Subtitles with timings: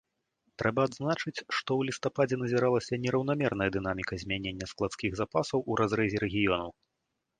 [0.61, 6.69] Трэба адзначыць, што ў лістападзе назіралася нераўнамерная дынаміка змянення складскіх запасаў у разрэзе рэгіёнаў.